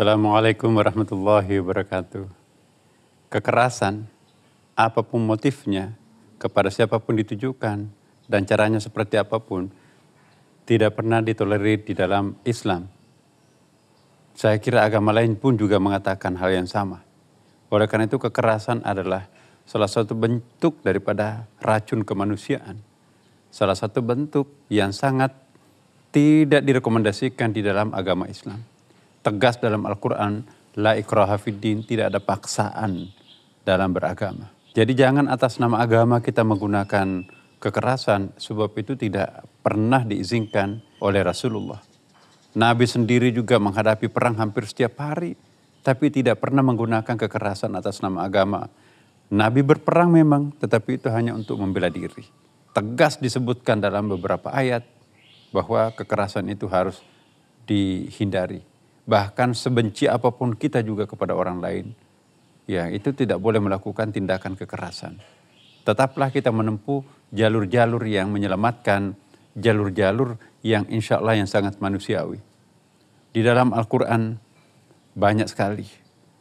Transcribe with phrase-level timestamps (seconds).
[0.00, 2.24] Assalamualaikum warahmatullahi wabarakatuh.
[3.28, 4.08] Kekerasan,
[4.72, 5.92] apa pun motifnya,
[6.40, 7.84] kepada siapa pun ditujukan,
[8.24, 9.68] dan caranya seperti apa pun,
[10.64, 12.88] tidak pernah ditolerir di dalam Islam.
[14.32, 17.04] Saya kira agama lain pun juga mengatakan hal yang sama.
[17.68, 19.28] Oleh karena itu kekerasan adalah
[19.68, 22.80] salah satu bentuk daripada racun kemanusiaan.
[23.52, 25.36] Salah satu bentuk yang sangat
[26.08, 28.79] tidak direkomendasikan di dalam agama Islam
[29.20, 30.44] tegas dalam Al-Quran,
[30.80, 33.12] la ikraha fiddin, tidak ada paksaan
[33.64, 34.48] dalam beragama.
[34.72, 37.26] Jadi jangan atas nama agama kita menggunakan
[37.60, 41.82] kekerasan, sebab itu tidak pernah diizinkan oleh Rasulullah.
[42.56, 45.36] Nabi sendiri juga menghadapi perang hampir setiap hari,
[45.84, 48.66] tapi tidak pernah menggunakan kekerasan atas nama agama.
[49.30, 52.26] Nabi berperang memang, tetapi itu hanya untuk membela diri.
[52.74, 54.86] Tegas disebutkan dalam beberapa ayat
[55.50, 57.02] bahwa kekerasan itu harus
[57.66, 58.69] dihindari
[59.10, 61.86] bahkan sebenci apa pun kita juga kepada orang lain,
[62.70, 65.18] ya itu tidak boleh melakukan tindakan kekerasan.
[65.82, 67.02] Tetaplah kita menempuh
[67.34, 69.18] jalur-jalur yang menyelamatkan,
[69.58, 72.38] jalur-jalur yang insya Allah yang sangat manusiawi.
[73.34, 74.38] Di dalam Al-Quran
[75.18, 75.90] banyak sekali.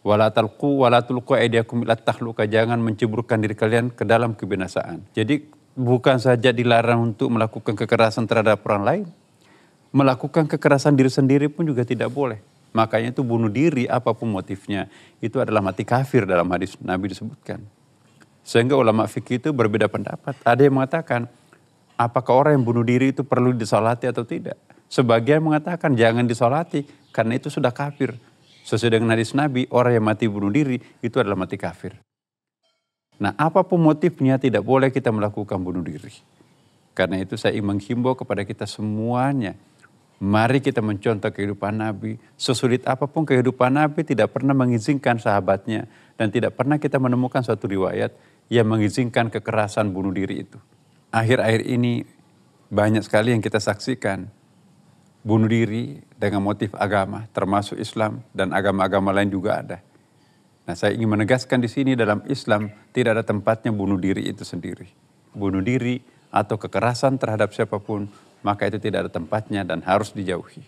[0.00, 5.12] Wala talqu wala tulqu aydiyakum ila tahluka jangan menceburkan diri kalian ke dalam kebinasaan.
[5.12, 5.44] Jadi
[5.76, 9.04] bukan saja dilarang untuk melakukan kekerasan terhadap orang lain,
[9.92, 12.49] melakukan kekerasan diri sendiri pun juga tidak boleh.
[12.70, 14.86] Makanya itu bunuh diri apa pun motifnya
[15.18, 17.58] itu adalah mati kafir dalam hadis Nabi disebutkan.
[18.46, 20.38] Sehingga ulama fikih itu berbeda pendapat.
[20.46, 21.26] Ada yang mengatakan
[21.98, 24.56] apakah orang yang bunuh diri itu perlu disolati atau tidak.
[24.90, 28.14] Sebagian mengatakan jangan disolati karena itu sudah kafir.
[28.62, 31.98] Sesuai dengan hadis Nabi orang yang mati bunuh diri itu adalah mati kafir.
[33.18, 36.14] Nah apa pun motifnya tidak boleh kita melakukan bunuh diri.
[36.94, 39.54] Karena itu saya menghimbau kepada kita semuanya
[40.20, 42.20] Mari kita mencontoh kehidupan Nabi.
[42.36, 45.88] Sesulit apa pun kehidupan Nabi tidak pernah mengizinkan sahabatnya.
[46.20, 48.12] Dan tidak pernah kita menemukan suatu riwayat
[48.52, 50.60] yang mengizinkan kekerasan bunuh diri itu.
[51.08, 52.04] Akhir-akhir ini
[52.68, 54.28] banyak sekali yang kita saksikan.
[55.24, 59.78] Bunuh diri dengan motif agama, termasuk Islam dan agama-agama lain juga ada.
[60.64, 64.88] Nah saya ingin menegaskan di sini dalam Islam tidak ada tempatnya bunuh diri itu sendiri.
[65.32, 66.00] Bunuh diri
[66.32, 68.08] atau kekerasan terhadap siapa pun
[68.40, 70.62] maka itu tidak ada tempatnya dan harus dijauhi.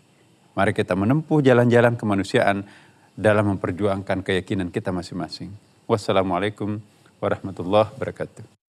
[0.53, 2.69] Mari kita menempuh jalan-jalan kemanusiaan
[3.17, 5.53] dalam memperjuangkan keyakinan kita masing-masing.
[5.89, 6.81] Wassalamualaikum
[7.21, 8.62] warahmatullahi wabarakatuh.